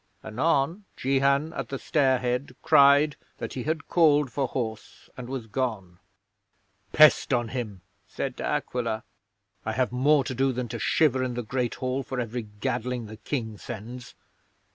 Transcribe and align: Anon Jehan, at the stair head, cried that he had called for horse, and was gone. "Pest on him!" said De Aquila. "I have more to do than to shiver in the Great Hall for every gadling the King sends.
Anon 0.23 0.85
Jehan, 0.97 1.53
at 1.53 1.69
the 1.69 1.77
stair 1.77 2.17
head, 2.17 2.55
cried 2.63 3.17
that 3.37 3.53
he 3.53 3.61
had 3.65 3.87
called 3.87 4.31
for 4.31 4.47
horse, 4.47 5.11
and 5.15 5.29
was 5.29 5.45
gone. 5.45 5.99
"Pest 6.91 7.31
on 7.31 7.49
him!" 7.49 7.81
said 8.07 8.35
De 8.35 8.43
Aquila. 8.43 9.03
"I 9.63 9.73
have 9.73 9.91
more 9.91 10.23
to 10.23 10.33
do 10.33 10.51
than 10.53 10.67
to 10.69 10.79
shiver 10.79 11.21
in 11.23 11.35
the 11.35 11.43
Great 11.43 11.75
Hall 11.75 12.01
for 12.01 12.19
every 12.19 12.41
gadling 12.59 13.05
the 13.05 13.17
King 13.17 13.59
sends. 13.59 14.15